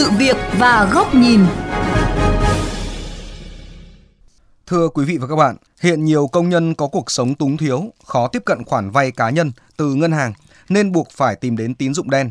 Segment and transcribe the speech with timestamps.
[0.00, 1.40] sự việc và góc nhìn.
[4.66, 7.84] Thưa quý vị và các bạn, hiện nhiều công nhân có cuộc sống túng thiếu,
[8.06, 10.32] khó tiếp cận khoản vay cá nhân từ ngân hàng
[10.68, 12.30] nên buộc phải tìm đến tín dụng đen.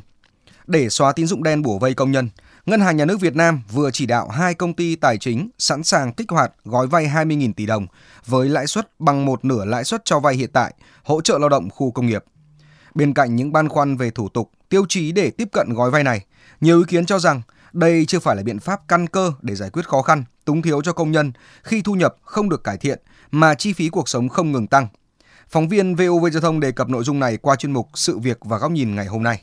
[0.68, 2.30] Để xóa tín dụng đen bủa vây công nhân,
[2.66, 5.84] Ngân hàng Nhà nước Việt Nam vừa chỉ đạo hai công ty tài chính sẵn
[5.84, 7.88] sàng kích hoạt gói vay 20.000 tỷ đồng
[8.26, 10.74] với lãi suất bằng một nửa lãi suất cho vay hiện tại,
[11.04, 12.24] hỗ trợ lao động khu công nghiệp.
[12.96, 16.04] Bên cạnh những băn khoăn về thủ tục, tiêu chí để tiếp cận gói vay
[16.04, 16.26] này,
[16.62, 17.42] nhiều ý kiến cho rằng
[17.74, 20.82] đây chưa phải là biện pháp căn cơ để giải quyết khó khăn, túng thiếu
[20.82, 21.32] cho công nhân
[21.64, 23.00] khi thu nhập không được cải thiện
[23.32, 24.88] mà chi phí cuộc sống không ngừng tăng.
[25.50, 28.38] Phóng viên VOV Giao thông đề cập nội dung này qua chuyên mục Sự việc
[28.42, 29.42] và góc nhìn ngày hôm nay.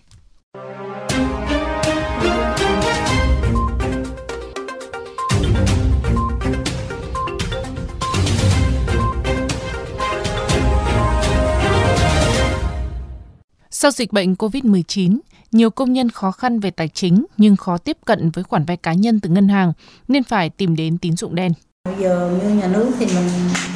[13.71, 15.19] Sau dịch bệnh COVID-19,
[15.57, 18.76] nhiều công nhân khó khăn về tài chính nhưng khó tiếp cận với khoản vay
[18.76, 19.73] cá nhân từ ngân hàng
[20.09, 21.52] nên phải tìm đến tín dụng đen.
[21.85, 23.29] Bây giờ như nhà nước thì mình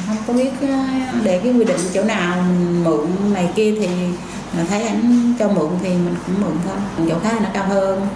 [0.07, 0.51] không có biết
[1.23, 2.43] để cái quy định chỗ nào
[2.83, 3.87] mượn này kia thì
[4.69, 8.07] thấy anh cho mượn thì mình cũng mượn thôi, chỗ khác nó cao hơn.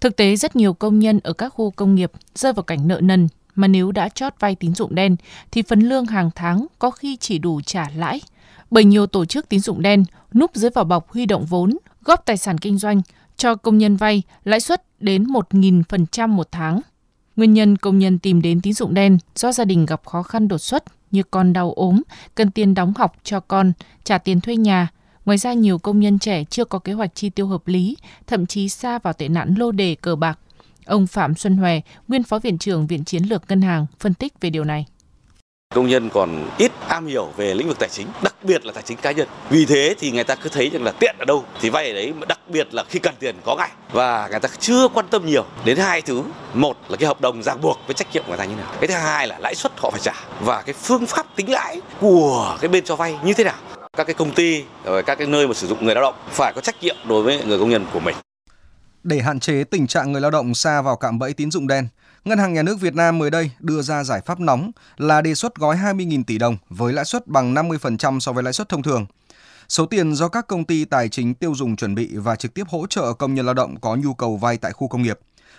[0.00, 3.00] Thực tế rất nhiều công nhân ở các khu công nghiệp rơi vào cảnh nợ
[3.02, 5.16] nần mà nếu đã chót vay tín dụng đen
[5.50, 8.20] thì phần lương hàng tháng có khi chỉ đủ trả lãi
[8.72, 12.26] bởi nhiều tổ chức tín dụng đen núp dưới vỏ bọc huy động vốn, góp
[12.26, 13.02] tài sản kinh doanh,
[13.36, 16.80] cho công nhân vay lãi suất đến 1.000% một tháng.
[17.36, 20.48] Nguyên nhân công nhân tìm đến tín dụng đen do gia đình gặp khó khăn
[20.48, 22.02] đột xuất như con đau ốm,
[22.34, 23.72] cần tiền đóng học cho con,
[24.04, 24.88] trả tiền thuê nhà.
[25.24, 28.46] Ngoài ra nhiều công nhân trẻ chưa có kế hoạch chi tiêu hợp lý, thậm
[28.46, 30.38] chí xa vào tệ nạn lô đề cờ bạc.
[30.86, 34.40] Ông Phạm Xuân Hòe, nguyên phó viện trưởng Viện Chiến lược Ngân hàng, phân tích
[34.40, 34.86] về điều này.
[35.74, 38.82] Công nhân còn ít am hiểu về lĩnh vực tài chính, đặc biệt là tài
[38.82, 39.28] chính cá nhân.
[39.50, 41.94] Vì thế thì người ta cứ thấy rằng là tiện ở đâu thì vay ở
[41.94, 43.70] đấy, đặc biệt là khi cần tiền có ngay.
[43.92, 46.22] Và người ta chưa quan tâm nhiều đến hai thứ.
[46.54, 48.72] Một là cái hợp đồng ràng buộc với trách nhiệm của người ta như nào.
[48.80, 51.80] Cái thứ hai là lãi suất họ phải trả và cái phương pháp tính lãi
[52.00, 53.56] của cái bên cho vay như thế nào.
[53.96, 56.52] Các cái công ty rồi các cái nơi mà sử dụng người lao động phải
[56.52, 58.16] có trách nhiệm đối với người công nhân của mình.
[59.02, 61.88] Để hạn chế tình trạng người lao động xa vào cạm bẫy tín dụng đen,
[62.24, 65.34] Ngân hàng Nhà nước Việt Nam mới đây đưa ra giải pháp nóng là đề
[65.34, 68.82] xuất gói 20.000 tỷ đồng với lãi suất bằng 50% so với lãi suất thông
[68.82, 69.06] thường.
[69.68, 72.64] Số tiền do các công ty tài chính tiêu dùng chuẩn bị và trực tiếp
[72.68, 75.18] hỗ trợ công nhân lao động có nhu cầu vay tại khu công nghiệp.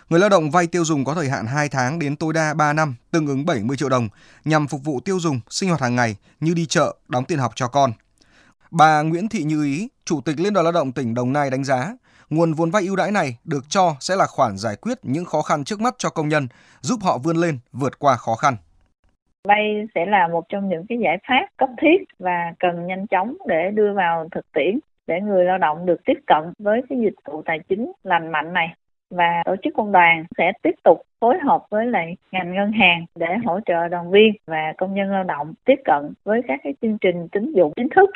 [0.10, 2.74] Người lao động vay tiêu dùng có thời hạn 2 tháng đến tối đa 3
[2.74, 4.10] năm, tương ứng 70 triệu đồng,
[4.46, 7.52] nhằm phục vụ tiêu dùng, sinh hoạt hàng ngày như đi chợ, đóng tiền học
[7.56, 7.94] cho con.
[8.72, 11.64] Bà Nguyễn Thị Như Ý, Chủ tịch Liên đoàn Lao động tỉnh Đồng Nai đánh
[11.64, 11.94] giá,
[12.30, 15.42] Nguồn vốn vay ưu đãi này được cho sẽ là khoản giải quyết những khó
[15.42, 16.48] khăn trước mắt cho công nhân,
[16.82, 18.56] giúp họ vươn lên, vượt qua khó khăn.
[19.48, 23.38] Vay sẽ là một trong những cái giải pháp cấp thiết và cần nhanh chóng
[23.48, 27.16] để đưa vào thực tiễn để người lao động được tiếp cận với cái dịch
[27.26, 28.68] vụ tài chính lành mạnh này
[29.10, 33.06] và tổ chức công đoàn sẽ tiếp tục phối hợp với lại ngành ngân hàng
[33.16, 36.74] để hỗ trợ đoàn viên và công nhân lao động tiếp cận với các cái
[36.82, 38.10] chương trình tín dụng chính thức.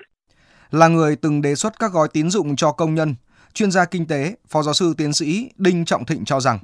[0.71, 3.15] Là người từng đề xuất các gói tín dụng cho công nhân,
[3.53, 6.59] chuyên gia kinh tế, Phó giáo sư tiến sĩ Đinh Trọng Thịnh cho rằng,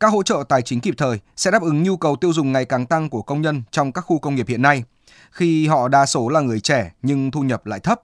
[0.00, 2.64] các hỗ trợ tài chính kịp thời sẽ đáp ứng nhu cầu tiêu dùng ngày
[2.64, 4.84] càng tăng của công nhân trong các khu công nghiệp hiện nay,
[5.30, 8.00] khi họ đa số là người trẻ nhưng thu nhập lại thấp.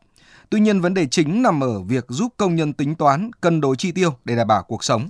[0.50, 3.76] Tuy nhiên vấn đề chính nằm ở việc giúp công nhân tính toán, cân đối
[3.76, 5.08] chi tiêu để đảm bảo cuộc sống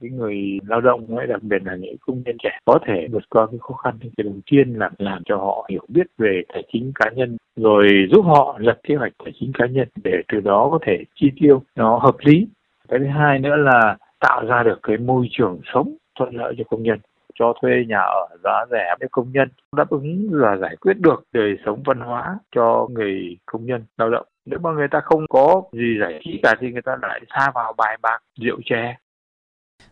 [0.00, 3.22] cái người lao động ấy, đặc biệt là những công nhân trẻ, có thể vượt
[3.30, 6.62] qua cái khó khăn thì đầu tiên là làm cho họ hiểu biết về tài
[6.72, 10.40] chính cá nhân, rồi giúp họ lập kế hoạch tài chính cá nhân để từ
[10.40, 12.46] đó có thể chi tiêu nó hợp lý.
[12.88, 16.64] Cái thứ hai nữa là tạo ra được cái môi trường sống thuận lợi cho
[16.70, 16.98] công nhân,
[17.34, 21.22] cho thuê nhà ở giá rẻ với công nhân, đáp ứng là giải quyết được
[21.32, 24.26] đời sống văn hóa cho người công nhân lao động.
[24.46, 27.50] Nếu mà người ta không có gì giải trí cả thì người ta lại xa
[27.54, 28.96] vào bài bạc, rượu chè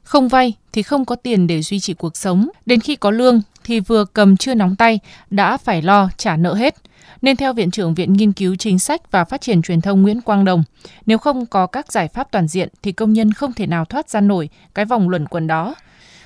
[0.03, 3.41] không vay thì không có tiền để duy trì cuộc sống, đến khi có lương
[3.65, 5.01] thì vừa cầm chưa nóng tay
[5.31, 6.75] đã phải lo trả nợ hết.
[7.23, 10.21] Nên theo Viện trưởng Viện Nghiên cứu Chính sách và Phát triển Truyền thông Nguyễn
[10.21, 10.65] Quang Đồng,
[11.07, 14.11] nếu không có các giải pháp toàn diện thì công nhân không thể nào thoát
[14.11, 15.75] ra nổi cái vòng luẩn quẩn đó.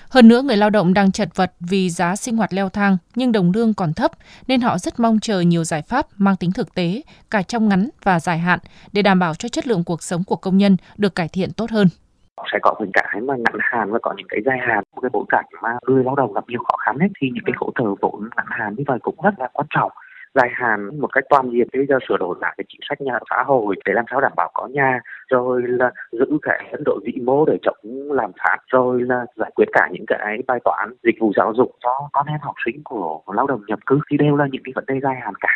[0.09, 3.32] Hơn nữa, người lao động đang chật vật vì giá sinh hoạt leo thang nhưng
[3.32, 4.12] đồng lương còn thấp
[4.47, 7.88] nên họ rất mong chờ nhiều giải pháp mang tính thực tế cả trong ngắn
[8.03, 8.59] và dài hạn
[8.93, 11.70] để đảm bảo cho chất lượng cuộc sống của công nhân được cải thiện tốt
[11.70, 11.88] hơn
[12.53, 14.83] sẽ có những cái mà ngắn hạn và có những cái dài hạn.
[14.94, 17.44] Một cái bối cảnh mà người lao động gặp nhiều khó khăn hết thì những
[17.47, 19.93] cái hỗ trợ vốn ngắn hạn như vậy cũng rất là quan trọng.
[20.35, 23.19] Dài hạn một cách toàn diện bây giờ sửa đổi lại cái chính sách nhà
[23.31, 25.00] xã hội để làm sao đảm bảo có nhà,
[25.31, 29.50] rồi là giữ cái ấn độ vĩ mô để chống làm phát, rồi là giải
[29.55, 32.81] quyết cả những cái bài toán dịch vụ giáo dục cho con em học sinh
[32.85, 35.53] của lao động nhập cư thì đều là những cái vấn đề dài hạn cả.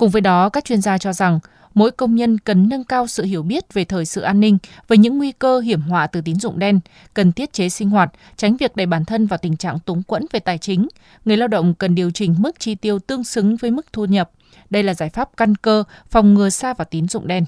[0.00, 1.40] Cùng với đó, các chuyên gia cho rằng
[1.74, 4.58] mỗi công nhân cần nâng cao sự hiểu biết về thời sự an ninh
[4.88, 6.80] và những nguy cơ hiểm họa từ tín dụng đen,
[7.14, 10.26] cần tiết chế sinh hoạt, tránh việc đẩy bản thân vào tình trạng túng quẫn
[10.32, 10.88] về tài chính.
[11.24, 14.30] Người lao động cần điều chỉnh mức chi tiêu tương xứng với mức thu nhập.
[14.70, 17.44] Đây là giải pháp căn cơ phòng ngừa xa vào tín dụng đen.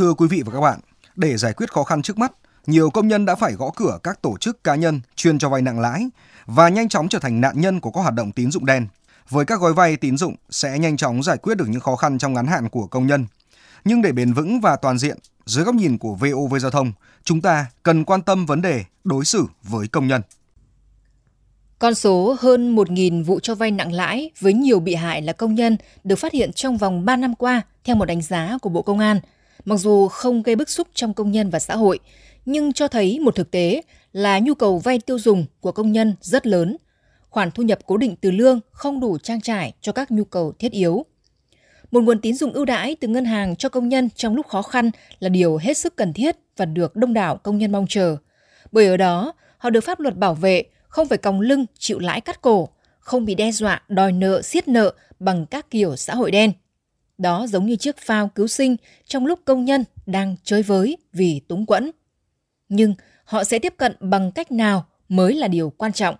[0.00, 0.80] Thưa quý vị và các bạn,
[1.16, 2.32] để giải quyết khó khăn trước mắt,
[2.66, 5.62] nhiều công nhân đã phải gõ cửa các tổ chức cá nhân chuyên cho vay
[5.62, 6.08] nặng lãi
[6.46, 8.86] và nhanh chóng trở thành nạn nhân của các hoạt động tín dụng đen.
[9.28, 12.18] Với các gói vay tín dụng sẽ nhanh chóng giải quyết được những khó khăn
[12.18, 13.26] trong ngắn hạn của công nhân.
[13.84, 16.92] Nhưng để bền vững và toàn diện, dưới góc nhìn của VOV Giao thông,
[17.24, 20.22] chúng ta cần quan tâm vấn đề đối xử với công nhân.
[21.78, 25.54] Con số hơn 1.000 vụ cho vay nặng lãi với nhiều bị hại là công
[25.54, 28.82] nhân được phát hiện trong vòng 3 năm qua theo một đánh giá của Bộ
[28.82, 29.20] Công an–
[29.64, 31.98] mặc dù không gây bức xúc trong công nhân và xã hội,
[32.44, 36.14] nhưng cho thấy một thực tế là nhu cầu vay tiêu dùng của công nhân
[36.20, 36.76] rất lớn.
[37.30, 40.52] Khoản thu nhập cố định từ lương không đủ trang trải cho các nhu cầu
[40.58, 41.04] thiết yếu.
[41.90, 44.62] Một nguồn tín dụng ưu đãi từ ngân hàng cho công nhân trong lúc khó
[44.62, 48.16] khăn là điều hết sức cần thiết và được đông đảo công nhân mong chờ.
[48.72, 52.20] Bởi ở đó, họ được pháp luật bảo vệ, không phải còng lưng chịu lãi
[52.20, 52.68] cắt cổ,
[52.98, 56.52] không bị đe dọa đòi nợ siết nợ bằng các kiểu xã hội đen.
[57.20, 61.40] Đó giống như chiếc phao cứu sinh trong lúc công nhân đang chơi với vì
[61.48, 61.90] túng quẫn.
[62.68, 62.94] Nhưng
[63.24, 66.14] họ sẽ tiếp cận bằng cách nào mới là điều quan trọng.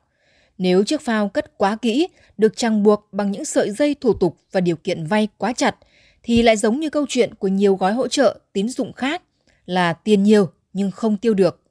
[0.58, 2.08] Nếu chiếc phao cất quá kỹ,
[2.38, 5.76] được trang buộc bằng những sợi dây thủ tục và điều kiện vay quá chặt,
[6.23, 9.23] thì lại giống như câu chuyện của nhiều gói hỗ trợ tín dụng khác
[9.67, 11.62] là tiền nhiều nhưng không tiêu được.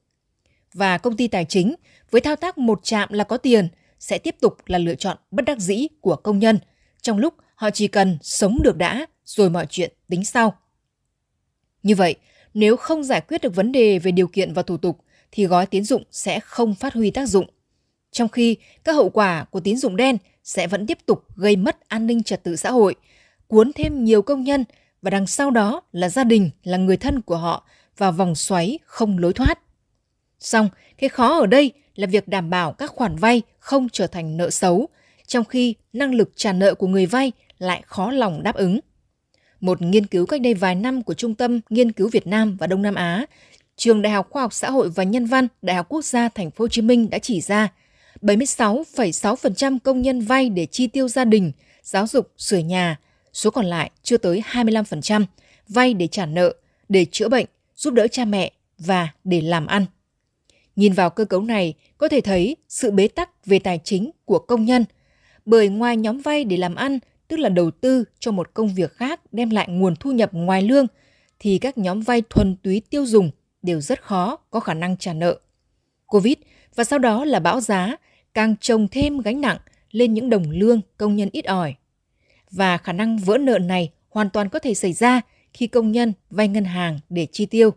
[0.73, 1.75] Và công ty tài chính
[2.11, 3.67] với thao tác một chạm là có tiền
[3.99, 6.59] sẽ tiếp tục là lựa chọn bất đắc dĩ của công nhân
[7.01, 10.55] trong lúc họ chỉ cần sống được đã rồi mọi chuyện tính sau.
[11.83, 12.15] Như vậy,
[12.53, 14.99] nếu không giải quyết được vấn đề về điều kiện và thủ tục
[15.31, 17.45] thì gói tín dụng sẽ không phát huy tác dụng.
[18.11, 21.89] Trong khi các hậu quả của tín dụng đen sẽ vẫn tiếp tục gây mất
[21.89, 22.95] an ninh trật tự xã hội,
[23.47, 24.65] cuốn thêm nhiều công nhân
[25.01, 27.67] và đằng sau đó là gia đình, là người thân của họ
[27.97, 29.59] vào vòng xoáy không lối thoát.
[30.39, 34.37] Xong, cái khó ở đây là việc đảm bảo các khoản vay không trở thành
[34.37, 34.89] nợ xấu,
[35.27, 38.79] trong khi năng lực trả nợ của người vay lại khó lòng đáp ứng.
[39.61, 42.67] Một nghiên cứu cách đây vài năm của Trung tâm Nghiên cứu Việt Nam và
[42.67, 43.25] Đông Nam Á,
[43.75, 46.51] Trường Đại học Khoa học Xã hội và Nhân văn Đại học Quốc gia Thành
[46.51, 47.69] phố Hồ Chí Minh đã chỉ ra
[48.21, 51.51] 76,6% công nhân vay để chi tiêu gia đình,
[51.83, 52.99] giáo dục, sửa nhà,
[53.33, 55.25] số còn lại chưa tới 25%
[55.67, 56.53] vay để trả nợ,
[56.89, 57.45] để chữa bệnh,
[57.75, 59.85] giúp đỡ cha mẹ và để làm ăn.
[60.75, 64.39] Nhìn vào cơ cấu này, có thể thấy sự bế tắc về tài chính của
[64.39, 64.85] công nhân,
[65.45, 68.93] bởi ngoài nhóm vay để làm ăn tức là đầu tư cho một công việc
[68.93, 70.87] khác đem lại nguồn thu nhập ngoài lương,
[71.39, 73.31] thì các nhóm vay thuần túy tiêu dùng
[73.61, 75.39] đều rất khó có khả năng trả nợ.
[76.05, 76.33] Covid
[76.75, 77.95] và sau đó là bão giá
[78.33, 79.57] càng trồng thêm gánh nặng
[79.91, 81.75] lên những đồng lương công nhân ít ỏi.
[82.51, 85.21] Và khả năng vỡ nợ này hoàn toàn có thể xảy ra
[85.53, 87.71] khi công nhân vay ngân hàng để chi tiêu.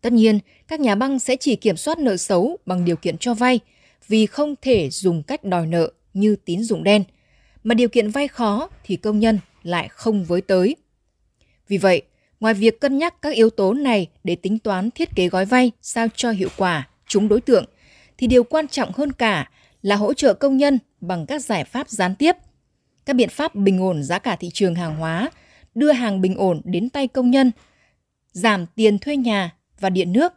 [0.00, 3.34] Tất nhiên, các nhà băng sẽ chỉ kiểm soát nợ xấu bằng điều kiện cho
[3.34, 3.60] vay
[4.08, 7.04] vì không thể dùng cách đòi nợ như tín dụng đen–
[7.64, 10.76] mà điều kiện vay khó thì công nhân lại không với tới.
[11.68, 12.02] Vì vậy,
[12.40, 15.72] ngoài việc cân nhắc các yếu tố này để tính toán thiết kế gói vay
[15.82, 17.64] sao cho hiệu quả, trúng đối tượng,
[18.18, 19.50] thì điều quan trọng hơn cả
[19.82, 22.36] là hỗ trợ công nhân bằng các giải pháp gián tiếp,
[23.06, 25.30] các biện pháp bình ổn giá cả thị trường hàng hóa,
[25.74, 27.50] đưa hàng bình ổn đến tay công nhân,
[28.32, 30.32] giảm tiền thuê nhà và điện nước,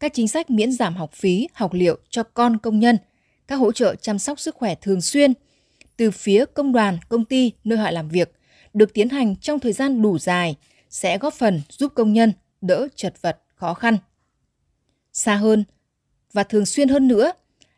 [0.00, 2.96] các chính sách miễn giảm học phí, học liệu cho con công nhân,
[3.48, 5.32] các hỗ trợ chăm sóc sức khỏe thường xuyên–
[5.96, 8.32] từ phía công đoàn, công ty nơi họ làm việc
[8.74, 10.56] được tiến hành trong thời gian đủ dài
[10.90, 13.96] sẽ góp phần giúp công nhân đỡ chật vật, khó khăn.
[15.12, 15.64] Xa hơn
[16.32, 17.32] và thường xuyên hơn nữa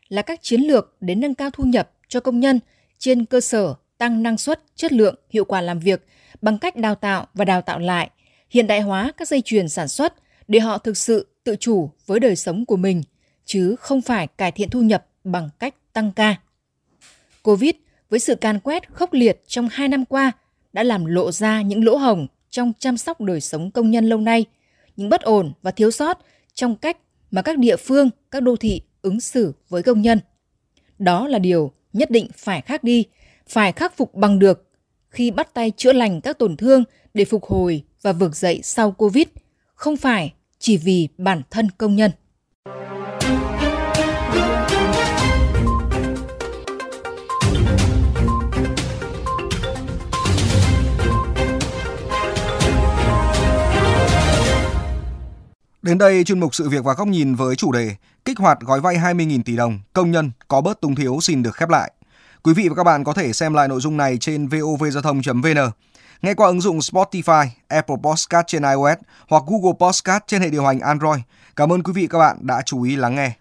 [0.09, 2.59] là các chiến lược để nâng cao thu nhập cho công nhân
[2.97, 6.05] trên cơ sở tăng năng suất, chất lượng, hiệu quả làm việc
[6.41, 8.09] bằng cách đào tạo và đào tạo lại,
[8.49, 10.13] hiện đại hóa các dây chuyền sản xuất
[10.47, 13.03] để họ thực sự tự chủ với đời sống của mình,
[13.45, 16.35] chứ không phải cải thiện thu nhập bằng cách tăng ca.
[17.43, 17.71] Covid
[18.09, 20.31] với sự can quét khốc liệt trong hai năm qua
[20.73, 24.19] đã làm lộ ra những lỗ hồng trong chăm sóc đời sống công nhân lâu
[24.19, 24.45] nay,
[24.95, 26.19] những bất ổn và thiếu sót
[26.53, 26.97] trong cách
[27.31, 30.19] mà các địa phương, các đô thị ứng xử với công nhân.
[30.99, 33.05] Đó là điều nhất định phải khác đi,
[33.47, 34.69] phải khắc phục bằng được
[35.09, 38.91] khi bắt tay chữa lành các tổn thương để phục hồi và vực dậy sau
[38.91, 39.27] Covid,
[39.73, 42.11] không phải chỉ vì bản thân công nhân.
[55.81, 57.95] Đến đây chuyên mục sự việc và góc nhìn với chủ đề
[58.25, 61.55] kích hoạt gói vay 20.000 tỷ đồng, công nhân có bớt túng thiếu xin được
[61.55, 61.91] khép lại.
[62.43, 65.71] Quý vị và các bạn có thể xem lại nội dung này trên vovgiao thông.vn,
[66.21, 68.97] nghe qua ứng dụng Spotify, Apple Podcast trên iOS
[69.29, 71.21] hoặc Google Podcast trên hệ điều hành Android.
[71.55, 73.33] Cảm ơn quý vị và các bạn đã chú ý lắng nghe.